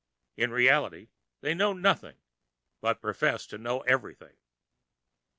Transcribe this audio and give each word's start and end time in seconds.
In 0.35 0.49
reality 0.51 1.09
they 1.41 1.53
know 1.53 1.73
nothing, 1.73 2.17
but 2.81 3.01
profess 3.01 3.45
to 3.45 3.59
know 3.59 3.81
everything. 3.81 4.29
IV. 4.29 4.35